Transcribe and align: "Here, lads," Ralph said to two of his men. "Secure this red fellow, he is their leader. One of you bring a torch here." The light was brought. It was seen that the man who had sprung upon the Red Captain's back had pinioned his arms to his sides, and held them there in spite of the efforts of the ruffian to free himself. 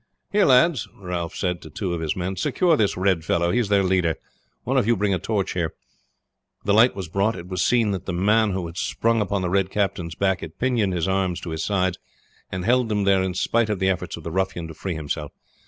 "Here, 0.31 0.45
lads," 0.45 0.87
Ralph 0.97 1.35
said 1.35 1.61
to 1.61 1.69
two 1.69 1.93
of 1.93 2.01
his 2.01 2.15
men. 2.15 2.35
"Secure 2.35 2.75
this 2.75 2.97
red 2.97 3.23
fellow, 3.23 3.51
he 3.51 3.59
is 3.59 3.69
their 3.69 3.83
leader. 3.83 4.15
One 4.63 4.75
of 4.75 4.87
you 4.87 4.97
bring 4.97 5.13
a 5.13 5.19
torch 5.19 5.53
here." 5.53 5.75
The 6.65 6.73
light 6.73 6.95
was 6.95 7.07
brought. 7.07 7.35
It 7.35 7.47
was 7.47 7.61
seen 7.61 7.91
that 7.91 8.07
the 8.07 8.11
man 8.11 8.49
who 8.49 8.65
had 8.65 8.77
sprung 8.77 9.21
upon 9.21 9.43
the 9.43 9.49
Red 9.51 9.69
Captain's 9.69 10.15
back 10.15 10.41
had 10.41 10.57
pinioned 10.57 10.93
his 10.93 11.07
arms 11.07 11.39
to 11.41 11.51
his 11.51 11.63
sides, 11.63 11.99
and 12.51 12.65
held 12.65 12.89
them 12.89 13.03
there 13.03 13.21
in 13.21 13.35
spite 13.35 13.69
of 13.69 13.77
the 13.77 13.89
efforts 13.89 14.17
of 14.17 14.23
the 14.23 14.31
ruffian 14.31 14.67
to 14.69 14.73
free 14.73 14.95
himself. 14.95 15.33